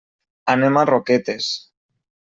Anem 0.53 0.81
a 0.83 0.87
Roquetes. 0.91 1.55